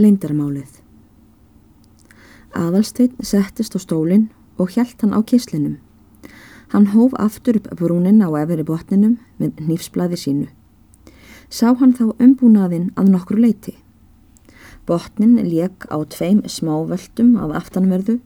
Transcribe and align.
Leindarmálið 0.00 0.78
Aðalsteinn 2.56 3.18
settist 3.20 3.74
á 3.76 3.78
stólinn 3.82 4.30
og 4.56 4.72
hjælt 4.72 5.02
hann 5.04 5.12
á 5.12 5.20
kislinum. 5.20 5.74
Hann 6.72 6.86
hóf 6.94 7.12
aftur 7.20 7.58
upp 7.60 7.68
brúnin 7.76 8.22
á 8.24 8.32
efri 8.40 8.64
botninum 8.64 9.18
með 9.36 9.60
nýfsblæði 9.68 10.20
sínu. 10.22 10.48
Sá 11.52 11.76
hann 11.76 11.92
þá 11.98 12.16
umbúnaðinn 12.16 12.88
að 12.96 13.12
nokkur 13.12 13.42
leiti. 13.44 13.76
Botnin 14.88 15.36
lék 15.44 15.84
á 15.92 16.00
tveim 16.08 16.40
smávöldum 16.48 17.36
af 17.36 17.52
aftanverðu 17.60 18.16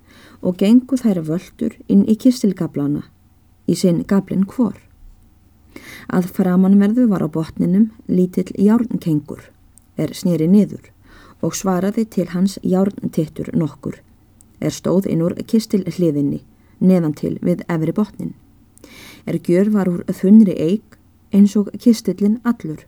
og 0.47 0.63
gengu 0.63 1.01
þær 1.01 1.25
völdur 1.27 1.75
inn 1.89 2.07
í 2.07 2.15
kistilgablana, 2.15 3.03
í 3.67 3.75
sinn 3.75 4.05
gablin 4.07 4.47
hvor. 4.47 4.79
Að 6.07 6.31
framanverðu 6.39 7.11
var 7.11 7.27
á 7.27 7.29
botninum 7.29 7.91
lítill 8.07 8.53
járnkengur, 8.55 9.51
er 9.99 10.15
snýri 10.15 10.47
niður 10.47 10.94
og 11.45 11.55
svaraði 11.59 12.07
til 12.09 12.31
hans 12.33 12.57
járntittur 12.65 13.53
nokkur, 13.53 14.01
er 14.61 14.73
stóð 14.73 15.11
inn 15.13 15.23
úr 15.25 15.37
kistil 15.51 15.85
hliðinni, 15.85 16.41
neðan 16.81 17.15
til 17.19 17.37
við 17.45 17.65
efri 17.69 17.93
botnin. 17.93 18.35
Er 19.29 19.37
gjör 19.41 19.71
var 19.73 19.89
úr 19.89 20.05
þunri 20.09 20.57
eig 20.57 20.99
eins 21.35 21.57
og 21.57 21.71
kistillin 21.81 22.41
allur 22.45 22.85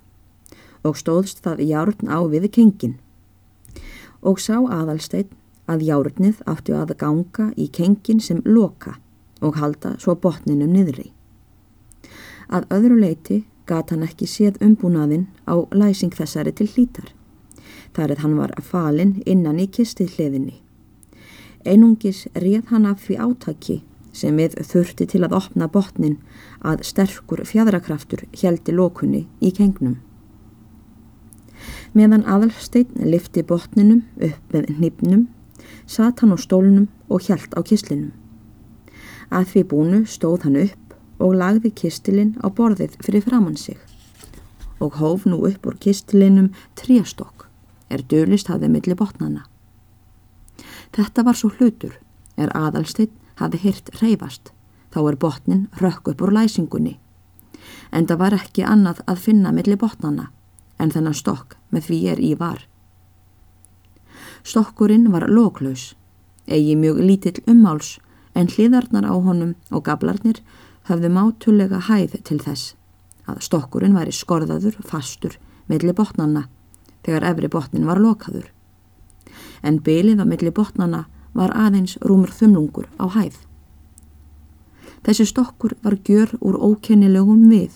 og 0.86 0.94
stóðst 1.00 1.42
það 1.42 1.64
járn 1.66 2.06
á 2.06 2.18
við 2.30 2.46
kengin. 2.54 2.94
Og 4.22 4.38
sá 4.38 4.54
aðalsteinn 4.60 5.32
að 5.66 5.82
járnið 5.88 6.42
áttu 6.46 6.76
að 6.78 6.94
ganga 7.00 7.50
í 7.58 7.66
kengin 7.74 8.22
sem 8.22 8.42
loka 8.44 8.94
og 9.42 9.58
halda 9.58 9.96
svo 9.98 10.14
botninum 10.14 10.70
niðri. 10.72 11.10
Að 12.46 12.68
öðru 12.70 13.00
leiti 13.02 13.42
gat 13.66 13.90
hann 13.90 14.06
ekki 14.06 14.28
séð 14.30 14.62
umbúnaðinn 14.62 15.26
á 15.50 15.58
læsing 15.74 16.14
þessari 16.14 16.54
til 16.54 16.70
hlítar. 16.70 17.15
Þar 17.96 18.14
eða 18.14 18.22
hann 18.22 18.38
var 18.38 18.54
falinn 18.62 19.12
innan 19.26 19.60
í 19.62 19.66
kistið 19.72 20.16
hliðinni. 20.16 20.56
Einungis 21.66 22.26
réð 22.34 22.70
hann 22.70 22.86
af 22.86 23.02
því 23.06 23.18
átaki 23.26 23.78
sem 24.16 24.36
við 24.40 24.56
þurfti 24.64 25.06
til 25.12 25.22
að 25.26 25.36
opna 25.36 25.68
botnin 25.68 26.18
að 26.64 26.84
sterkur 26.88 27.42
fjadrakraftur 27.48 28.24
heldi 28.40 28.74
lókunni 28.76 29.26
í 29.40 29.52
kengnum. 29.56 29.98
Meðan 31.96 32.24
aðalsteinn 32.28 33.08
lifti 33.10 33.42
botninum 33.42 34.04
upp 34.20 34.54
með 34.54 34.70
nýpnum, 34.80 35.26
satt 35.86 36.22
hann 36.22 36.32
á 36.32 36.38
stólunum 36.40 36.88
og 37.08 37.26
hjælt 37.26 37.56
á 37.56 37.60
kislinum. 37.66 38.12
Að 39.32 39.52
því 39.52 39.62
búnu 39.72 40.02
stóð 40.06 40.46
hann 40.46 40.60
upp 40.64 40.86
og 41.18 41.36
lagði 41.40 41.72
kistilinn 41.80 42.36
á 42.44 42.46
borðið 42.52 42.96
fyrir 43.04 43.24
framann 43.24 43.56
sig 43.56 43.80
og 44.80 44.98
hóf 45.00 45.24
nú 45.24 45.40
upp 45.48 45.66
úr 45.66 45.76
kistilinum 45.80 46.50
tríastokk 46.76 47.35
er 47.88 48.02
dölist 48.10 48.50
hafði 48.50 48.70
milli 48.72 48.96
botnana. 48.98 49.46
Þetta 50.96 51.24
var 51.26 51.38
svo 51.38 51.50
hlutur 51.56 51.98
er 52.36 52.52
aðalstinn 52.56 53.12
hafði 53.40 53.62
hirt 53.64 53.90
reyfast 54.00 54.52
þá 54.94 55.00
er 55.10 55.18
botnin 55.20 55.66
rökk 55.80 56.12
upp 56.12 56.22
úr 56.24 56.32
læsingunni 56.32 56.96
en 57.92 58.06
það 58.08 58.20
var 58.22 58.36
ekki 58.36 58.64
annað 58.66 59.02
að 59.10 59.22
finna 59.26 59.52
milli 59.54 59.76
botnana 59.80 60.30
en 60.82 60.92
þennan 60.92 61.16
stokk 61.16 61.56
með 61.72 61.88
því 61.88 61.98
er 62.12 62.22
í 62.22 62.32
var. 62.38 62.64
Stokkurinn 64.46 65.10
var 65.12 65.26
lóklaus, 65.28 65.94
eigi 66.46 66.76
mjög 66.78 67.00
lítill 67.02 67.42
ummáls 67.50 67.96
en 68.36 68.50
hliðarnar 68.52 69.08
á 69.08 69.14
honum 69.16 69.54
og 69.70 69.86
gablarnir 69.88 70.42
hafði 70.88 71.10
mátulega 71.10 71.80
hæð 71.88 72.18
til 72.28 72.38
þess 72.42 72.74
að 73.26 73.42
stokkurinn 73.48 73.96
væri 73.96 74.14
skorðaður 74.14 74.76
fastur 74.86 75.38
milli 75.70 75.94
botnanna 75.96 76.46
þegar 77.06 77.26
efri 77.30 77.50
botnin 77.52 77.86
var 77.86 78.00
lokaður. 78.02 78.48
En 79.62 79.80
bylið 79.80 80.22
á 80.22 80.26
milli 80.26 80.52
botnanna 80.52 81.06
var 81.36 81.54
aðeins 81.54 81.96
rúmur 82.02 82.32
þumlungur 82.34 82.88
á 82.98 83.06
hæð. 83.16 83.36
Þessi 85.06 85.28
stokkur 85.30 85.76
var 85.82 85.96
gjör 86.02 86.34
úr 86.40 86.56
ókennilegum 86.58 87.46
við, 87.50 87.70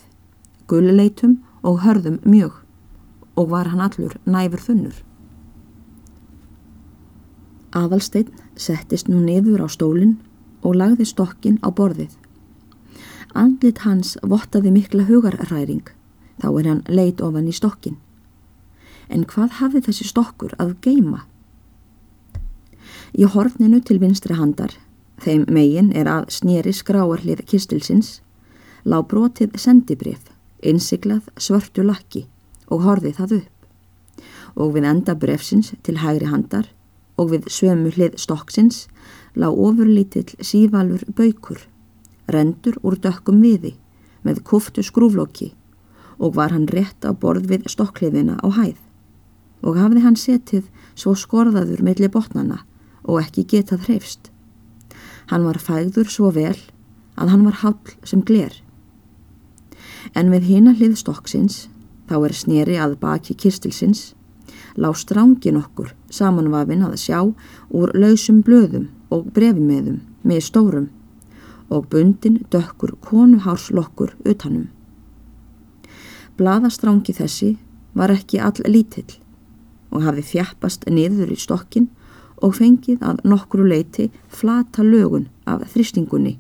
gulleitum 0.67 1.39
og 1.63 1.85
hörðum 1.85 2.19
mjög 2.25 2.59
og 3.39 3.53
var 3.53 3.71
hann 3.71 3.85
allur 3.85 4.17
næfur 4.27 4.65
þunnur. 4.67 4.97
Aðalsteinn 7.71 8.35
settist 8.59 9.09
nú 9.09 9.23
niður 9.23 9.63
á 9.63 9.69
stólinn 9.71 10.19
og 10.67 10.75
lagði 10.75 11.07
stokkin 11.07 11.63
á 11.63 11.71
borðið 11.71 12.19
Andlit 13.35 13.85
hans 13.85 14.17
vottaði 14.27 14.73
mikla 14.75 15.05
hugarræring, 15.07 15.85
þá 16.43 16.49
er 16.51 16.67
hann 16.67 16.81
leit 16.91 17.21
ofan 17.23 17.47
í 17.47 17.55
stokkin. 17.55 17.99
En 19.11 19.27
hvað 19.27 19.59
hafði 19.59 19.83
þessi 19.89 20.07
stokkur 20.07 20.55
að 20.63 20.77
geima? 20.85 21.25
Í 23.19 23.27
horninu 23.27 23.81
til 23.83 23.99
vinstri 23.99 24.37
handar, 24.39 24.73
þeim 25.19 25.49
megin 25.51 25.91
er 25.93 26.09
að 26.09 26.31
snýri 26.31 26.73
skráarlið 26.75 27.43
kistilsins, 27.51 28.21
lá 28.87 29.01
brotið 29.03 29.59
sendibrið, 29.59 30.31
innsiklað 30.63 31.27
svörtu 31.37 31.83
lakki 31.85 32.29
og 32.71 32.87
horði 32.87 33.13
það 33.19 33.35
upp. 33.41 33.57
Og 34.55 34.77
við 34.77 34.87
enda 34.93 35.17
brefsins 35.19 35.75
til 35.83 35.99
hægri 35.99 36.31
handar 36.31 36.71
og 37.21 37.35
við 37.35 37.51
sömu 37.53 37.91
hlið 37.95 38.17
stokksins 38.23 38.87
lá 39.37 39.49
ofurlítill 39.51 40.39
sívalur 40.41 41.03
baukur 41.17 41.67
rendur 42.31 42.79
úr 42.87 42.97
dökkum 43.03 43.43
viði 43.45 43.75
með 44.27 44.43
kuftu 44.47 44.85
skrúflokki 44.87 45.51
og 46.19 46.37
var 46.37 46.55
hann 46.55 46.69
rétt 46.71 47.05
á 47.07 47.11
borð 47.13 47.49
við 47.53 47.69
stokkliðina 47.75 48.39
á 48.41 48.49
hæð 48.59 48.79
og 49.63 49.79
hafði 49.79 50.05
hann 50.05 50.17
setið 50.17 50.69
svo 50.95 51.15
skorðaður 51.17 51.83
millir 51.85 52.13
botnana 52.13 52.63
og 53.05 53.21
ekki 53.23 53.47
getað 53.49 53.87
hreifst. 53.89 54.31
Hann 55.31 55.47
var 55.47 55.61
fægður 55.63 56.11
svo 56.11 56.31
vel 56.35 56.57
að 57.21 57.33
hann 57.33 57.45
var 57.47 57.61
hall 57.63 57.95
sem 58.05 58.23
gler. 58.27 58.55
En 60.17 60.33
við 60.33 60.49
hina 60.49 60.73
hlið 60.75 60.97
stokksins, 61.01 61.69
þá 62.09 62.17
er 62.27 62.35
sneri 62.35 62.79
að 62.81 62.97
baki 63.03 63.37
kistilsins, 63.39 64.15
lág 64.81 64.97
strángin 64.99 65.61
okkur 65.61 65.93
samanvafin 66.11 66.87
að 66.87 66.97
sjá 67.05 67.21
úr 67.23 67.93
lausum 67.95 68.41
blöðum 68.47 68.89
og 69.13 69.31
brefmeðum 69.35 70.01
með 70.27 70.43
stórum 70.49 70.91
og 71.71 71.87
bundin 71.93 72.41
dökkur 72.51 72.97
konuhárslokkur 73.07 74.17
utanum. 74.27 74.69
Blaðastrángi 76.39 77.15
þessi 77.15 77.51
var 77.95 78.11
ekki 78.15 78.41
all 78.43 78.65
lítill 78.67 79.21
og 79.91 80.05
hafi 80.07 80.25
þjappast 80.33 80.87
niður 80.91 81.33
í 81.35 81.39
stokkin 81.39 81.89
og 82.41 82.57
fengið 82.57 83.03
að 83.05 83.21
nokkru 83.29 83.67
leiti 83.69 84.09
flata 84.29 84.85
lögun 84.87 85.29
af 85.47 85.67
þristingunni 85.75 86.39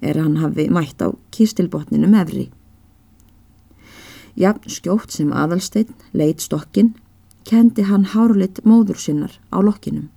er 0.00 0.20
hann 0.20 0.38
hafi 0.42 0.68
mætt 0.70 1.02
á 1.02 1.08
kistilbotninu 1.34 2.08
mefri. 2.10 2.48
Jafn 4.38 4.70
skjótt 4.70 5.10
sem 5.10 5.32
aðalsteinn 5.34 5.94
leitt 6.14 6.44
stokkin 6.44 6.92
kendi 7.48 7.82
hann 7.88 8.06
hárleitt 8.12 8.62
móður 8.64 9.00
sinnar 9.00 9.34
á 9.50 9.58
lokkinum. 9.58 10.10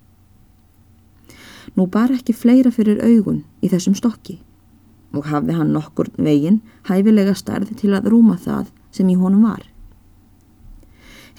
Nú 1.78 1.88
bar 1.88 2.12
ekki 2.12 2.36
fleira 2.36 2.72
fyrir 2.74 3.02
augun 3.02 3.44
í 3.64 3.72
þessum 3.72 3.96
stokki 3.98 4.42
og 5.16 5.28
hafði 5.32 5.56
hann 5.58 5.74
nokkur 5.74 6.12
veginn 6.18 6.62
hæfilega 6.90 7.34
starði 7.36 7.78
til 7.80 7.96
að 7.96 8.12
rúma 8.12 8.38
það 8.38 8.70
sem 8.92 9.10
í 9.10 9.18
honum 9.18 9.48
var. 9.48 9.71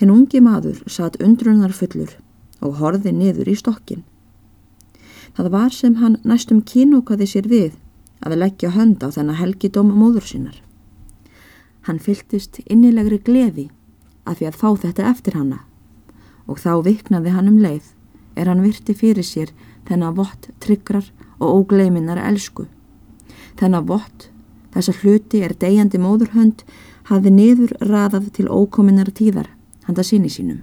Henn 0.02 0.10
ungi 0.10 0.40
maður 0.42 0.80
satt 0.90 1.20
undrunar 1.22 1.70
fullur 1.70 2.16
og 2.58 2.80
horði 2.80 3.12
niður 3.14 3.52
í 3.52 3.54
stokkin. 3.54 4.02
Það 5.38 5.50
var 5.54 5.70
sem 5.70 5.94
hann 6.02 6.18
næstum 6.26 6.64
kynúkaði 6.66 7.28
sér 7.30 7.46
við 7.46 7.78
að 8.26 8.34
leggja 8.42 8.72
hönd 8.74 9.06
á 9.06 9.14
þennan 9.14 9.38
helgidóm 9.38 9.94
móður 9.94 10.26
sinnar. 10.26 10.58
Hann 11.86 12.02
fyltist 12.02 12.58
innilegri 12.66 13.22
gleði 13.22 13.70
að 14.26 14.42
því 14.42 14.50
að 14.50 14.58
fá 14.58 14.68
þetta 14.84 15.08
eftir 15.14 15.38
hanna 15.38 15.62
og 16.50 16.58
þá 16.58 16.82
viknaði 16.82 17.38
hann 17.38 17.54
um 17.54 17.62
leið 17.62 17.94
er 18.34 18.50
hann 18.50 18.66
virti 18.66 18.98
fyrir 18.98 19.26
sér 19.26 19.54
þennan 19.86 20.18
vott 20.18 20.50
tryggrar 20.58 21.06
og 21.38 21.62
ógleiminnar 21.62 22.18
elsku 22.26 22.66
Þennan 23.60 23.86
vott, 23.86 24.28
þessa 24.74 24.94
hluti 25.02 25.42
er 25.44 25.54
degjandi 25.54 26.00
móðurhönd, 26.00 26.62
hafði 27.10 27.32
niður 27.34 27.74
raðað 27.84 28.30
til 28.36 28.48
ókominnar 28.48 29.10
tíðar, 29.14 29.50
handa 29.86 30.04
síni 30.06 30.30
sínum. 30.30 30.62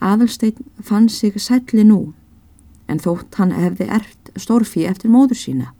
Aðalstein 0.00 0.56
fann 0.82 1.08
sig 1.08 1.36
sætli 1.36 1.84
nú, 1.84 2.14
en 2.88 2.98
þótt 2.98 3.36
hann 3.36 3.52
hefði 3.52 3.88
ert 3.92 4.32
stórfi 4.36 4.86
eftir 4.88 5.12
móður 5.12 5.36
sína. 5.36 5.72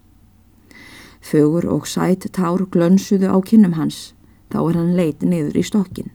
Fögur 1.20 1.66
og 1.68 1.88
sætt 1.88 2.28
tár 2.32 2.66
glönsuðu 2.68 3.32
á 3.32 3.36
kinnum 3.44 3.76
hans, 3.76 4.12
þá 4.52 4.58
er 4.68 4.76
hann 4.76 4.96
leit 4.96 5.22
niður 5.22 5.56
í 5.56 5.64
stokkin. 5.64 6.10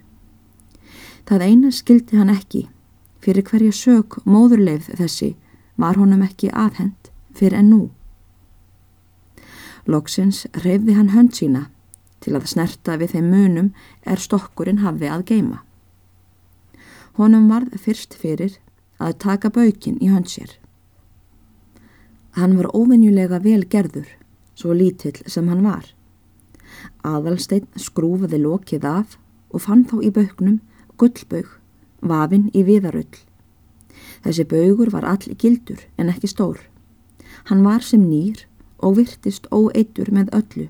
Það 1.25 1.45
eina 1.49 1.71
skildi 1.73 2.17
hann 2.17 2.29
ekki, 2.29 2.67
fyrir 3.21 3.45
hverja 3.45 3.73
sög 3.73 4.19
móðurleif 4.25 4.91
þessi 4.93 5.33
var 5.77 5.97
honum 5.97 6.21
ekki 6.21 6.51
aðhend 6.53 7.09
fyrir 7.35 7.59
en 7.59 7.71
nú. 7.73 7.81
Lóksins 9.85 10.45
reyfði 10.53 10.95
hann 10.97 11.13
hönd 11.13 11.33
sína 11.37 11.65
til 12.25 12.33
að 12.33 12.49
snerta 12.49 12.97
við 12.97 13.15
þeim 13.15 13.31
munum 13.31 13.71
er 14.03 14.21
stokkurinn 14.21 14.81
hafi 14.81 15.09
að 15.11 15.25
geima. 15.29 15.61
Honum 17.19 17.47
varð 17.51 17.77
fyrst 17.79 18.17
fyrir 18.19 18.57
að 18.99 19.19
taka 19.23 19.51
baukinn 19.53 20.01
í 20.01 20.09
hönd 20.11 20.31
sér. 20.31 20.55
Hann 22.35 22.57
var 22.57 22.73
óvenjulega 22.75 23.39
vel 23.43 23.63
gerður, 23.71 24.09
svo 24.57 24.73
lítill 24.75 25.21
sem 25.31 25.47
hann 25.47 25.63
var. 25.63 25.85
Aðalsteinn 27.07 27.69
skrúfaði 27.79 28.41
lokið 28.41 28.87
af 28.89 29.15
og 29.53 29.63
fann 29.63 29.85
þá 29.87 30.01
í 30.03 30.11
bauknum 30.11 30.59
gullbaug, 30.99 31.47
vafinn 32.01 32.49
í 32.51 32.65
viðarull. 32.67 33.15
Þessi 34.25 34.45
baugur 34.49 34.91
var 34.91 35.07
all 35.07 35.35
gildur 35.39 35.85
en 36.01 36.11
ekki 36.11 36.27
stór. 36.31 36.59
Hann 37.47 37.63
var 37.63 37.85
sem 37.85 38.03
nýr 38.03 38.43
og 38.83 38.97
virtist 38.99 39.47
óeitur 39.53 40.11
með 40.11 40.33
öllu. 40.35 40.67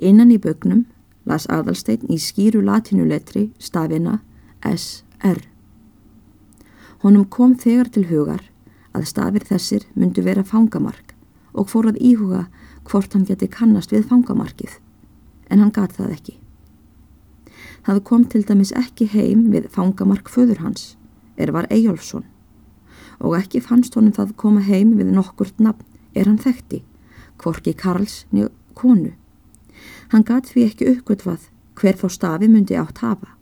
Innan 0.00 0.32
í 0.32 0.38
baugnum 0.40 0.86
las 1.28 1.44
aðalsteinn 1.52 2.08
í 2.08 2.16
skýru 2.16 2.62
latinuletri 2.64 3.50
stafina 3.60 4.20
S.R. 4.64 5.42
Honum 7.04 7.26
kom 7.28 7.54
þegar 7.56 7.90
til 7.92 8.06
hugar 8.08 8.42
að 8.96 9.06
stafir 9.12 9.44
þessir 9.48 9.84
myndu 9.94 10.24
vera 10.24 10.44
fangamark 10.44 11.14
og 11.52 11.68
fór 11.72 11.90
að 11.90 12.00
íhuga 12.00 12.46
hvort 12.88 13.12
hann 13.14 13.26
geti 13.28 13.48
kannast 13.50 13.92
við 13.92 14.08
fangamarkið, 14.10 14.72
en 15.50 15.60
hann 15.62 15.72
gat 15.74 15.94
það 15.98 16.14
ekki. 16.16 16.36
Það 17.86 18.02
kom 18.08 18.24
til 18.32 18.42
dæmis 18.46 18.72
ekki 18.76 19.08
heim 19.12 19.46
við 19.52 19.68
fangamark 19.74 20.28
föður 20.32 20.64
hans, 20.64 20.96
er 21.36 21.52
var 21.52 21.68
Eyjólfsson, 21.72 22.24
og 23.20 23.36
ekki 23.38 23.62
fannst 23.64 23.96
honum 23.96 24.16
það 24.16 24.36
koma 24.40 24.64
heim 24.64 24.96
við 24.98 25.12
nokkurt 25.14 25.60
nafn 25.60 25.84
er 26.14 26.28
hann 26.28 26.40
þekkti, 26.40 26.82
hvorki 27.40 27.74
Karls 27.76 28.24
konu. 28.74 29.12
Hann 30.12 30.26
gat 30.26 30.50
því 30.50 30.64
ekki 30.68 30.88
uppgötvað 30.94 31.48
hver 31.80 31.96
þá 31.96 32.08
stafi 32.12 32.48
myndi 32.48 32.76
átt 32.76 33.02
hafa. 33.04 33.34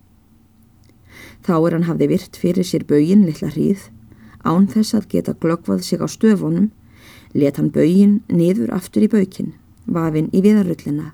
Þá 1.42 1.54
er 1.58 1.76
hann 1.76 1.88
hafði 1.88 2.08
virt 2.12 2.36
fyrir 2.38 2.66
sér 2.66 2.84
bögin 2.86 3.24
litla 3.26 3.50
hríð, 3.52 3.88
án 4.44 4.68
þess 4.70 4.94
að 4.94 5.08
geta 5.14 5.34
glöggvað 5.34 5.82
sig 5.86 6.02
á 6.02 6.06
stöfunum, 6.06 6.70
let 7.34 7.58
hann 7.58 7.72
bögin 7.74 8.20
niður 8.28 8.72
aftur 8.74 9.06
í 9.06 9.10
bökin, 9.10 9.54
vafinn 9.86 10.30
í 10.32 10.42
viðaröllina, 10.44 11.12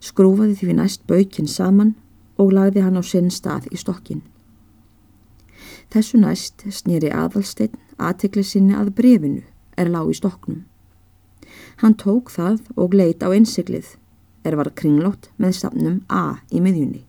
skrúfaði 0.00 0.58
því 0.60 0.78
næst 0.78 1.06
bökin 1.08 1.50
saman 1.50 1.94
og 2.36 2.52
lagði 2.52 2.84
hann 2.84 3.00
á 3.00 3.02
sinn 3.02 3.30
stað 3.32 3.68
í 3.72 3.80
stokkin. 3.80 4.22
Þessu 5.90 6.20
næst 6.20 6.66
snýri 6.70 7.10
aðalsteinn 7.14 7.76
aðtekli 7.96 8.44
sinni 8.44 8.74
að 8.76 8.92
brefinu 8.98 9.44
er 9.78 9.90
lág 9.92 10.10
í 10.10 10.16
stokknum. 10.18 10.64
Hann 11.80 11.94
tók 11.96 12.32
það 12.32 12.60
og 12.76 12.94
leit 12.96 13.22
á 13.22 13.30
einsiglið, 13.30 13.94
er 14.46 14.56
var 14.58 14.70
kringlót 14.78 15.30
með 15.42 15.58
stafnum 15.58 16.00
A 16.08 16.38
í 16.54 16.62
miðjunni 16.62 17.02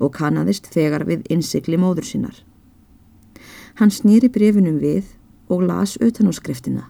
og 0.00 0.14
kannadist 0.16 0.70
þegar 0.72 1.04
við 1.08 1.26
innsikli 1.32 1.76
móður 1.80 2.06
sinnar. 2.08 2.36
Hann 3.80 3.92
snýri 3.92 4.30
brefinum 4.32 4.78
við 4.80 5.16
og 5.50 5.64
las 5.66 5.96
utan 6.00 6.30
á 6.30 6.32
skriftina 6.32 6.86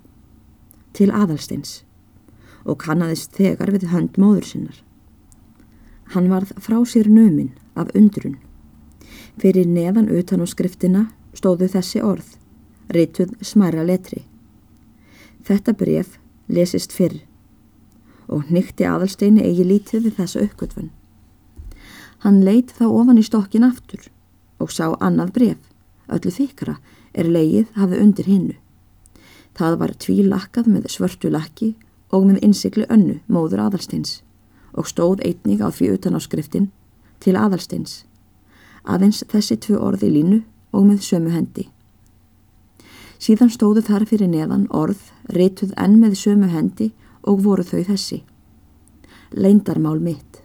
til 0.94 1.10
aðalsteins 1.10 1.80
og 2.64 2.80
kannadist 2.82 3.34
þegar 3.38 3.72
við 3.74 3.88
hönd 3.90 4.18
móður 4.20 4.46
sinnar. 4.46 4.78
Hann 6.14 6.28
varð 6.30 6.52
frá 6.58 6.78
sér 6.86 7.08
nömin 7.08 7.52
af 7.74 7.90
undrun. 7.94 8.36
Fyrir 9.40 9.66
neðan 9.66 10.10
utan 10.10 10.42
á 10.42 10.46
skriftina 10.46 11.06
stóðu 11.34 11.70
þessi 11.70 12.02
orð, 12.02 12.26
reytuð 12.90 13.36
smæra 13.40 13.86
letri. 13.86 14.26
Þetta 15.46 15.74
bref 15.78 16.18
lesist 16.50 16.92
fyrr 16.92 17.22
og 18.30 18.48
nýtti 18.54 18.86
aðalsteini 18.86 19.42
eigi 19.44 19.66
lítið 19.66 20.06
við 20.06 20.16
þessa 20.20 20.44
uppgötfun. 20.46 20.90
Hann 22.22 22.42
leit 22.46 22.72
þá 22.76 22.86
ofan 22.86 23.18
í 23.18 23.26
stokkin 23.26 23.66
aftur 23.66 24.06
og 24.60 24.72
sá 24.72 24.92
annað 25.00 25.32
bref, 25.36 25.60
öllu 26.12 26.32
þykra, 26.34 26.76
er 27.16 27.26
leið 27.26 27.70
hafði 27.74 28.02
undir 28.04 28.28
hinnu. 28.28 28.56
Það 29.56 29.78
var 29.80 29.94
tvílakkað 30.04 30.68
með 30.70 30.90
svörtu 30.92 31.30
lakki 31.32 31.72
og 32.14 32.26
með 32.28 32.42
innsikli 32.46 32.86
önnu, 32.92 33.18
móður 33.26 33.64
aðalsteins, 33.66 34.20
og 34.76 34.86
stóð 34.86 35.24
einnig 35.26 35.64
á 35.64 35.68
því 35.72 35.94
utanáskriftinn 35.96 36.70
til 37.20 37.36
aðalsteins. 37.36 38.04
Aðeins 38.84 39.24
þessi 39.28 39.58
tvö 39.60 39.80
orði 39.80 40.12
línu 40.12 40.40
og 40.72 40.86
með 40.86 41.02
sömu 41.08 41.32
hendi. 41.34 41.68
Síðan 43.20 43.50
stóðu 43.52 43.82
þar 43.84 44.06
fyrir 44.08 44.30
neðan 44.32 44.68
orð, 44.72 45.00
reytuð 45.28 45.74
enn 45.76 45.98
með 46.00 46.16
sömu 46.22 46.48
hendi 46.52 46.92
og 47.22 47.42
voru 47.44 47.64
þau 47.66 47.82
þessi. 47.88 48.22
Leindarmál 49.36 50.00
mitt. 50.02 50.42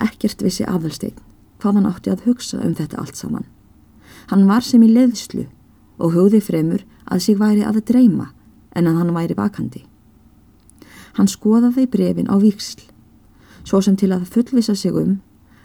Ekkert 0.00 0.42
vissi 0.42 0.64
aðalstein 0.64 1.16
hvað 1.60 1.76
hann 1.76 1.88
átti 1.90 2.12
að 2.12 2.24
hugsa 2.24 2.60
um 2.64 2.74
þetta 2.74 3.00
allt 3.02 3.18
saman. 3.18 3.46
Hann 4.30 4.46
var 4.48 4.64
sem 4.64 4.82
í 4.82 4.88
leðslu 4.88 5.46
og 6.00 6.14
hugði 6.14 6.40
fremur 6.44 6.84
að 7.04 7.24
sig 7.26 7.38
væri 7.40 7.66
að 7.66 7.82
dreyma 7.90 8.30
en 8.76 8.88
að 8.88 9.00
hann 9.00 9.14
væri 9.14 9.36
vakandi. 9.36 9.82
Hann 11.18 11.28
skoðaði 11.28 11.88
brefin 11.90 12.30
á 12.30 12.38
víksl, 12.40 12.86
svo 13.64 13.82
sem 13.84 13.96
til 13.98 14.12
að 14.14 14.28
fullvisa 14.30 14.76
sig 14.78 14.94
um 14.94 15.18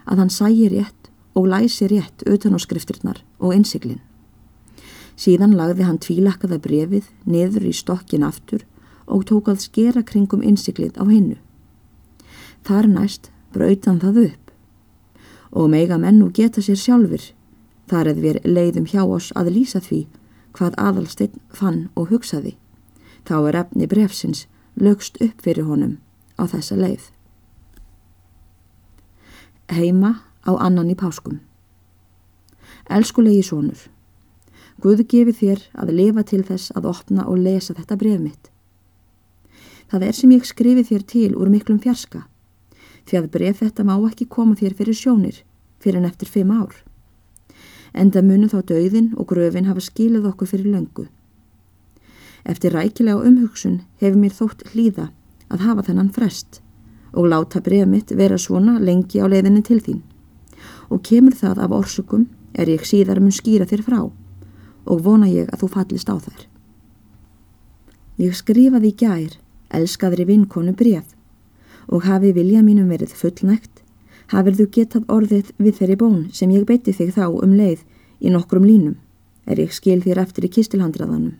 að 0.04 0.20
hann 0.20 0.32
sæi 0.32 0.68
rétt 0.68 1.10
og 1.36 1.48
læsi 1.48 1.88
rétt 1.88 2.26
utan 2.26 2.56
á 2.56 2.58
skriftirnar 2.60 3.22
og 3.38 3.54
innsiklinn. 3.54 4.02
Síðan 5.16 5.56
lagði 5.56 5.86
hann 5.88 6.00
tvílakkaða 6.02 6.58
brefið 6.60 7.08
niður 7.24 7.70
í 7.70 7.72
stokkin 7.72 8.26
aftur 8.26 8.66
og 9.06 9.24
tók 9.30 9.48
að 9.48 9.62
skera 9.64 10.02
kringum 10.02 10.42
innsiklið 10.42 10.98
á 10.98 11.04
hinnu. 11.06 11.38
Þar 12.66 12.88
næst 12.90 13.30
brautan 13.54 14.00
það 14.02 14.22
upp 14.26 14.52
og 15.56 15.70
meiga 15.72 15.96
mennu 15.98 16.28
geta 16.34 16.60
sér 16.60 16.76
sjálfur 16.76 17.30
þar 17.90 18.10
eða 18.12 18.24
við 18.24 18.38
leiðum 18.44 18.88
hjá 18.90 19.02
oss 19.04 19.32
að 19.38 19.52
lýsa 19.56 19.80
því 19.80 20.00
hvað 20.56 20.78
aðalsteinn 20.82 21.40
fann 21.54 21.88
og 21.94 22.10
hugsaði 22.10 22.56
þá 23.28 23.36
er 23.48 23.60
efni 23.62 23.88
brefsins 23.90 24.46
lögst 24.76 25.20
upp 25.22 25.42
fyrir 25.42 25.68
honum 25.68 25.96
á 26.36 26.44
þessa 26.50 26.76
leið. 26.76 27.04
Heima 29.72 30.12
á 30.46 30.52
annan 30.58 30.90
í 30.92 30.96
páskum 30.98 31.40
Elskulegi 32.90 33.42
sónur 33.42 33.88
Guðu 34.82 35.06
gefi 35.08 35.32
þér 35.32 35.62
að 35.80 35.94
lifa 35.96 36.22
til 36.22 36.42
þess 36.44 36.74
að 36.76 36.90
opna 36.92 37.24
og 37.24 37.40
lesa 37.40 37.74
þetta 37.74 37.96
bref 37.96 38.20
mitt. 38.20 38.50
Það 39.90 40.06
er 40.06 40.16
sem 40.18 40.32
ég 40.34 40.46
skrifi 40.46 40.82
þér 40.86 41.04
til 41.06 41.34
úr 41.36 41.50
miklum 41.52 41.78
fjarska 41.82 42.26
því 43.06 43.18
að 43.20 43.30
bref 43.30 43.60
þetta 43.62 43.84
má 43.86 43.94
ekki 44.08 44.26
koma 44.26 44.56
þér 44.58 44.74
fyrir 44.74 44.98
sjónir 44.98 45.42
fyrir 45.82 46.00
en 46.00 46.08
eftir 46.08 46.28
fimm 46.28 46.50
ár. 46.50 46.74
Enda 47.94 48.22
munum 48.22 48.50
þá 48.50 48.60
döðin 48.66 49.12
og 49.16 49.28
gröfin 49.30 49.68
hafa 49.68 49.84
skilið 49.84 50.26
okkur 50.32 50.50
fyrir 50.50 50.72
löngu. 50.74 51.06
Eftir 52.44 52.74
rækilega 52.74 53.22
umhugsun 53.28 53.80
hefur 54.00 54.18
mér 54.20 54.34
þótt 54.34 54.66
hlýða 54.72 55.10
að 55.50 55.64
hafa 55.66 55.86
þennan 55.86 56.12
frest 56.14 56.60
og 57.16 57.30
láta 57.30 57.62
bref 57.62 57.86
mitt 57.88 58.12
vera 58.12 58.38
svona 58.38 58.76
lengi 58.82 59.22
á 59.22 59.26
leiðinni 59.30 59.62
til 59.64 59.80
þín. 59.80 60.02
Og 60.90 61.02
kemur 61.06 61.34
það 61.34 61.62
af 61.64 61.74
orsökum 61.78 62.26
er 62.54 62.68
ég 62.68 62.84
síðar 62.86 63.20
mun 63.22 63.34
skýra 63.34 63.66
þér 63.66 63.82
frá 63.86 64.00
og 64.86 65.02
vona 65.02 65.30
ég 65.30 65.48
að 65.50 65.64
þú 65.64 65.72
fallist 65.72 66.10
á 66.10 66.16
þær. 66.18 66.46
Ég 68.16 68.36
skrifaði 68.36 68.92
í 68.92 68.96
gær, 68.96 69.32
elskaðri 69.76 70.26
vinkonu 70.28 70.74
bref 70.76 71.12
og 71.86 72.06
hafi 72.06 72.32
vilja 72.34 72.62
mínum 72.66 72.88
verið 72.90 73.14
fullnægt, 73.14 73.82
hafið 74.32 74.60
þú 74.60 74.66
getað 74.74 75.10
orðið 75.12 75.52
við 75.62 75.76
þeirri 75.78 75.98
bón 76.00 76.22
sem 76.34 76.50
ég 76.50 76.66
beiti 76.66 76.94
þig 76.94 77.12
þá 77.14 77.26
um 77.30 77.52
leið 77.54 77.84
í 78.20 78.32
nokkrum 78.34 78.66
línum, 78.66 78.96
er 79.46 79.60
ég 79.62 79.74
skil 79.74 80.00
þér 80.02 80.24
eftir 80.24 80.48
í 80.48 80.52
kistilhandraðanum. 80.56 81.36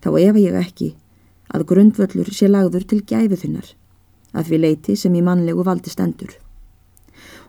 Þá 0.00 0.08
efa 0.22 0.40
ég 0.40 0.56
ekki 0.56 0.94
að 1.52 1.66
grundvöllur 1.68 2.30
sé 2.32 2.48
lagður 2.48 2.86
til 2.88 3.02
gæfu 3.04 3.40
þinnar, 3.42 3.68
að 4.32 4.52
við 4.52 4.64
leiti 4.64 4.96
sem 4.96 5.14
í 5.14 5.24
mannlegu 5.24 5.64
valdi 5.64 5.92
stendur. 5.92 6.32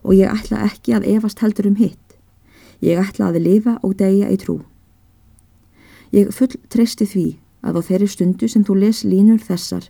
Og 0.04 0.16
ég 0.16 0.32
ætla 0.32 0.66
ekki 0.68 0.96
að 0.96 1.08
efast 1.14 1.40
heldur 1.44 1.70
um 1.70 1.80
hitt, 1.80 2.18
ég 2.84 3.00
ætla 3.00 3.30
að 3.30 3.44
lifa 3.46 3.78
og 3.84 3.96
deyja 4.00 4.32
í 4.32 4.40
trú. 4.40 4.60
Ég 6.12 6.34
full 6.34 6.56
treysti 6.72 7.06
því 7.06 7.28
að 7.62 7.80
á 7.80 7.82
þeirri 7.86 8.08
stundu 8.10 8.48
sem 8.50 8.64
þú 8.66 8.80
les 8.82 9.04
línur 9.06 9.40
þessar 9.44 9.90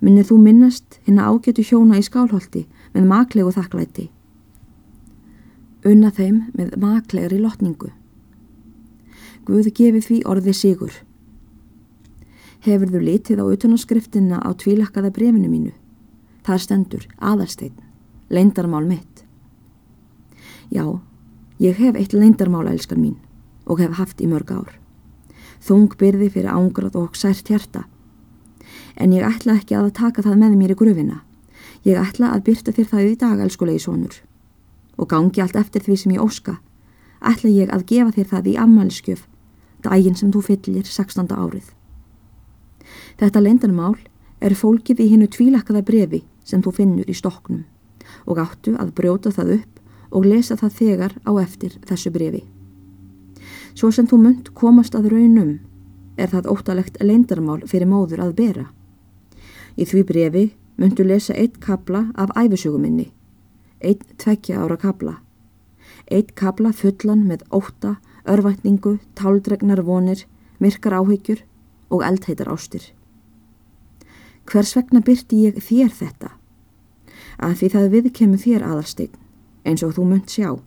Minnir 0.00 0.24
þú 0.24 0.38
minnast 0.40 0.96
hinn 1.04 1.20
að 1.20 1.34
ágætu 1.34 1.64
hjóna 1.68 1.98
í 2.00 2.04
skálholti 2.04 2.64
með 2.94 3.08
maklegu 3.10 3.52
þakklæti. 3.52 4.06
Unna 5.84 6.08
þeim 6.16 6.46
með 6.56 6.72
maklegri 6.80 7.40
lotningu. 7.40 7.90
Guði 9.44 9.72
gefi 9.76 10.00
því 10.06 10.18
orði 10.28 10.54
sigur. 10.56 10.94
Hefur 12.64 12.92
þú 12.92 13.04
litið 13.04 13.40
á 13.40 13.44
utanáskriftina 13.44 14.40
á 14.40 14.48
tvílakkaða 14.56 15.12
brefinu 15.12 15.52
mínu? 15.52 15.72
Það 16.44 16.64
stendur 16.64 17.06
aðalsteinn, 17.20 17.76
leindarmál 18.32 18.84
mitt. 18.88 19.24
Já, 20.72 20.84
ég 21.60 21.76
hef 21.76 21.96
eitt 21.96 22.16
leindarmál 22.16 22.68
elskan 22.72 23.00
mín 23.00 23.16
og 23.68 23.80
hef 23.80 23.96
haft 24.00 24.20
í 24.20 24.28
mörg 24.28 24.52
ár. 24.52 24.76
Þung 25.60 25.92
byrði 26.00 26.32
fyrir 26.32 26.52
ángrað 26.52 26.96
og 27.00 27.16
sært 27.16 27.52
hjarta 27.52 27.84
en 29.00 29.12
ég 29.16 29.24
ætla 29.24 29.56
ekki 29.58 29.78
að 29.78 29.92
taka 29.96 30.22
það 30.26 30.40
með 30.44 30.56
mér 30.60 30.74
í 30.74 30.78
gröfina. 30.78 31.20
Ég 31.88 31.96
ætla 31.96 32.34
að 32.34 32.44
byrta 32.50 32.74
þér 32.76 32.88
það 32.92 33.08
í 33.08 33.16
dag, 33.24 33.40
elskulegi 33.40 33.80
sónur, 33.86 34.20
og 35.00 35.08
gangi 35.08 35.40
allt 35.40 35.56
eftir 35.56 35.86
því 35.86 35.96
sem 35.96 36.14
ég 36.14 36.24
óska, 36.24 36.58
ætla 37.24 37.50
ég 37.50 37.72
að 37.72 37.86
gefa 37.88 38.14
þér 38.18 38.32
það 38.34 38.50
í 38.52 38.56
ammæliskjöf 38.60 39.26
daginn 39.84 40.16
sem 40.16 40.30
þú 40.32 40.42
fyllir 40.44 40.86
16. 40.86 41.30
árið. 41.32 41.72
Þetta 43.20 43.42
leindanmál 43.42 43.96
er 44.40 44.56
fólkið 44.56 45.02
í 45.04 45.08
hinnu 45.12 45.28
tvílakkaða 45.32 45.84
brefi 45.86 46.22
sem 46.44 46.62
þú 46.64 46.72
finnur 46.76 47.10
í 47.10 47.16
stoknum 47.16 47.64
og 48.26 48.40
áttu 48.42 48.74
að 48.80 48.94
brjóta 48.96 49.32
það 49.32 49.54
upp 49.60 50.16
og 50.16 50.26
lesa 50.26 50.56
það 50.58 50.76
þegar 50.80 51.12
á 51.22 51.32
eftir 51.40 51.76
þessu 51.86 52.12
brefi. 52.12 52.42
Svo 53.74 53.92
sem 53.94 54.08
þú 54.08 54.18
munt 54.24 54.50
komast 54.56 54.96
að 54.98 55.12
raunum 55.14 55.58
er 56.20 56.32
það 56.32 56.50
óttalegt 56.52 56.98
leindarmál 57.00 57.62
fyrir 57.70 57.88
móður 57.88 58.24
að 58.24 58.34
bera. 58.40 58.66
Í 59.76 59.86
því 59.86 60.04
brefi 60.06 60.44
myndu 60.80 61.04
lesa 61.04 61.34
eitt 61.36 61.60
kabla 61.60 62.06
af 62.16 62.32
æfisöguminni, 62.38 63.10
eitt 63.80 64.06
tvekja 64.18 64.62
ára 64.64 64.78
kabla, 64.80 65.18
eitt 66.10 66.34
kabla 66.34 66.72
fullan 66.72 67.26
með 67.28 67.44
óta, 67.52 67.98
örvætningu, 68.24 68.98
táldregnar 69.14 69.82
vonir, 69.84 70.24
myrkar 70.58 70.96
áhyggjur 71.00 71.44
og 71.90 72.04
eldheitar 72.06 72.48
ástir. 72.48 72.82
Hvers 74.50 74.74
vegna 74.76 75.00
byrti 75.04 75.44
ég 75.46 75.60
þér 75.62 75.92
þetta? 75.94 76.32
Að 77.38 77.54
því 77.60 77.68
það 77.74 77.92
viðkemur 77.94 78.42
þér 78.42 78.66
aðarsteinn, 78.66 79.14
eins 79.64 79.84
og 79.86 79.94
þú 79.96 80.06
munt 80.10 80.32
sjá. 80.32 80.58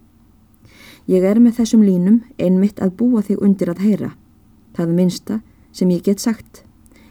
Ég 1.10 1.26
er 1.28 1.40
með 1.44 1.58
þessum 1.60 1.84
línum 1.84 2.22
einmitt 2.40 2.80
að 2.80 2.96
búa 3.02 3.22
þig 3.28 3.42
undir 3.44 3.74
að 3.74 3.84
heyra. 3.84 4.12
Það 4.78 4.94
minsta 4.96 5.40
sem 5.76 5.90
ég 5.92 6.06
get 6.06 6.24
sagt 6.24 6.64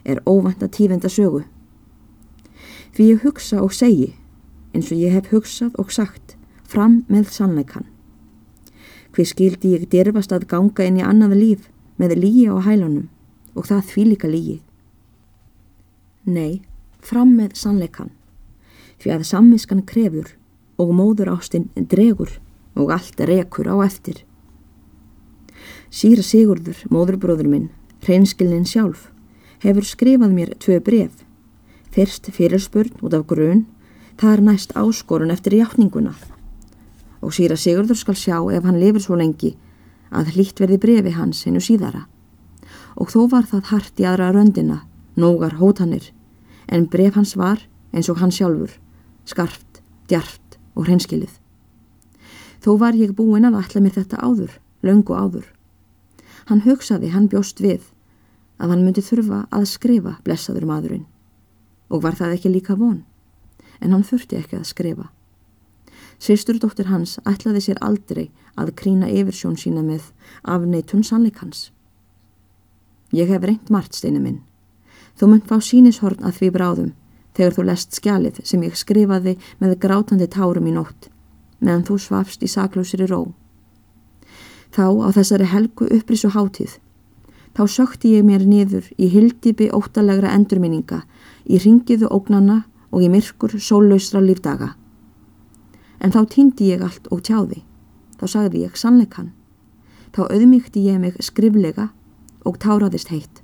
er 0.03 0.23
óvand 0.25 0.63
að 0.63 0.73
tífenda 0.79 1.11
sögu. 1.11 1.43
Því 2.93 3.07
ég 3.09 3.23
hugsa 3.25 3.61
og 3.63 3.73
segi, 3.73 4.11
eins 4.73 4.91
og 4.93 4.99
ég 5.01 5.15
hef 5.15 5.31
hugsað 5.33 5.73
og 5.81 5.89
sagt, 5.93 6.35
fram 6.69 7.01
með 7.09 7.31
sannleikann. 7.33 7.87
Hver 9.13 9.29
skildi 9.29 9.73
ég 9.73 9.87
dirfast 9.89 10.33
að 10.33 10.47
ganga 10.49 10.85
inn 10.85 10.99
í 11.01 11.05
annað 11.05 11.33
líf 11.37 11.65
með 12.01 12.15
líi 12.21 12.45
á 12.49 12.57
hælunum 12.65 13.09
og 13.53 13.67
það 13.69 13.89
því 13.89 14.05
líka 14.09 14.29
líi. 14.29 14.59
Nei, 16.25 16.61
fram 17.01 17.33
með 17.37 17.57
sannleikann, 17.59 18.13
því 19.01 19.13
að 19.13 19.27
samviskan 19.29 19.83
krefur 19.89 20.33
og 20.81 20.93
móður 20.97 21.33
ástinn 21.33 21.69
dregur 21.75 22.31
og 22.77 22.93
allt 22.93 23.19
rekur 23.29 23.69
á 23.69 23.75
eftir. 23.85 24.23
Sýra 25.93 26.25
Sigurður, 26.25 26.77
móðurbróður 26.89 27.49
minn, 27.49 27.67
hreinskilnin 28.05 28.65
sjálf, 28.65 29.11
hefur 29.61 29.85
skrifað 29.85 30.33
mér 30.33 30.55
tvö 30.61 30.79
bref. 30.81 31.21
Fyrst 31.93 32.31
fyrirspurn 32.33 33.03
út 33.05 33.13
af 33.13 33.27
grun, 33.29 33.67
það 34.17 34.33
er 34.33 34.41
næst 34.47 34.73
áskorun 34.73 35.33
eftir 35.33 35.57
hjáttninguna. 35.59 36.13
Og 37.21 37.35
Sýra 37.35 37.57
Sigurður 37.57 37.99
skal 37.99 38.17
sjá 38.17 38.37
ef 38.49 38.65
hann 38.65 38.79
lifir 38.81 39.03
svo 39.03 39.17
lengi 39.19 39.53
að 40.13 40.33
hlýtt 40.33 40.61
verði 40.61 40.79
brefi 40.81 41.13
hans 41.13 41.43
hennu 41.45 41.61
síðara. 41.61 42.07
Og 42.97 43.13
þó 43.13 43.29
var 43.29 43.45
það 43.49 43.69
hart 43.69 44.01
í 44.01 44.07
aðra 44.09 44.31
röndina 44.33 44.81
nógar 45.15 45.57
hótanir, 45.59 46.09
en 46.67 46.87
bref 46.89 47.13
hans 47.15 47.35
var, 47.37 47.61
eins 47.93 48.09
og 48.09 48.17
hann 48.21 48.33
sjálfur, 48.33 48.73
skarft, 49.29 49.81
djart 50.09 50.57
og 50.73 50.87
hreinskilið. 50.87 51.37
Þó 52.63 52.77
var 52.81 52.97
ég 52.97 53.13
búin 53.13 53.45
að 53.45 53.59
ætla 53.61 53.83
mér 53.83 53.97
þetta 53.99 54.21
áður, 54.23 54.57
löngu 54.81 55.13
áður. 55.13 55.45
Hann 56.49 56.63
hugsaði, 56.65 57.11
hann 57.13 57.29
bjóst 57.29 57.61
við, 57.61 57.83
að 58.57 58.73
hann 58.73 58.85
myndi 58.85 59.03
þurfa 59.05 59.45
að 59.51 59.69
skrifa 59.69 60.17
blessaður 60.25 60.65
maðurinn. 60.69 61.05
Og 61.93 62.01
var 62.01 62.17
það 62.17 62.37
ekki 62.37 62.49
líka 62.49 62.77
von, 62.79 63.03
en 63.79 63.93
hann 63.93 64.05
þurfti 64.07 64.39
ekki 64.39 64.57
að 64.57 64.69
skrifa. 64.71 65.11
Sisturdóttir 66.17 66.89
hans 66.89 67.19
ætlaði 67.29 67.61
sér 67.67 67.81
aldrei 67.85 68.31
að 68.57 68.73
krína 68.79 69.11
yfirsjón 69.11 69.59
sína 69.59 69.83
með 69.85 70.09
afneitun 70.41 71.05
sannleikans. 71.05 71.69
Ég 73.13 73.29
hef 73.29 73.45
reynd 73.45 73.69
margt 73.69 73.93
steinu 73.93 74.21
minn, 74.23 74.41
Þú 75.13 75.29
munt 75.29 75.49
fá 75.49 75.59
sínishorn 75.61 76.23
að 76.25 76.39
því 76.39 76.49
bráðum 76.55 76.91
þegar 77.37 77.55
þú 77.55 77.65
lest 77.67 77.97
skjalið 77.97 78.39
sem 78.49 78.63
ég 78.65 78.77
skrifaði 78.77 79.35
með 79.61 79.77
grátandi 79.85 80.27
tárum 80.29 80.69
í 80.69 80.73
nótt 80.73 81.09
meðan 81.63 81.85
þú 81.87 81.97
svafst 82.01 82.43
í 82.43 82.49
saklósir 82.51 83.05
í 83.05 83.07
ró. 83.07 83.31
Þá 84.73 84.85
á 85.05 85.09
þessari 85.15 85.47
helgu 85.47 85.87
upprísu 85.95 86.33
hátíð 86.33 86.79
þá 87.53 87.63
sökti 87.69 88.15
ég 88.15 88.25
mér 88.25 88.45
niður 88.49 88.87
í 88.97 89.09
hildibi 89.13 89.69
óttalegra 89.73 90.33
endurminninga 90.33 91.03
í 91.45 91.59
ringiðu 91.61 92.09
ógnana 92.09 92.63
og 92.93 93.05
í 93.05 93.09
myrkur 93.09 93.55
sóllausra 93.59 94.21
lífdaga. 94.21 94.73
En 96.01 96.11
þá 96.11 96.25
týndi 96.29 96.71
ég 96.73 96.83
allt 96.83 97.07
og 97.11 97.23
tjáði. 97.25 97.63
Þá 98.19 98.25
sagði 98.27 98.65
ég 98.65 98.77
sannleikann. 98.77 99.31
Þá 100.13 100.27
auðmygti 100.29 100.83
ég 100.85 100.99
mig 101.01 101.17
skriflega 101.21 101.89
og 102.45 102.59
táraðist 102.61 103.13
heitt 103.13 103.41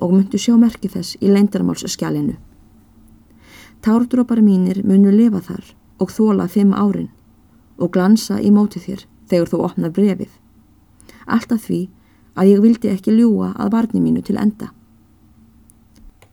og 0.00 0.14
myndu 0.14 0.38
sjá 0.40 0.54
merki 0.56 0.88
þess 0.88 1.18
í 1.20 1.28
leindarmálsskjalinu. 1.28 2.38
Tárdrópar 3.84 4.40
mínir 4.44 4.80
munu 4.86 5.12
lifa 5.12 5.42
þar 5.44 5.66
og 6.00 6.12
þóla 6.14 6.46
fimm 6.48 6.72
árin 6.72 7.10
og 7.80 7.92
glansa 7.92 8.38
í 8.40 8.52
móti 8.52 8.80
þér 8.80 9.04
þegar 9.28 9.52
þú 9.52 9.60
opnar 9.66 9.92
brefið. 9.96 10.30
Alltaf 11.26 11.66
því 11.68 11.80
að 12.34 12.52
ég 12.52 12.60
vildi 12.64 12.92
ekki 12.92 13.14
ljúa 13.14 13.54
að 13.56 13.72
barni 13.74 14.02
mínu 14.02 14.22
til 14.26 14.38
enda. 14.40 14.70